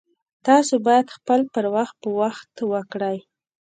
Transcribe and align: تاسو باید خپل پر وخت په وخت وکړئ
تاسو 0.47 0.73
باید 0.87 1.13
خپل 1.15 1.39
پر 1.53 1.65
وخت 1.75 1.95
په 2.03 2.09
وخت 2.19 2.51
وکړئ 2.71 3.17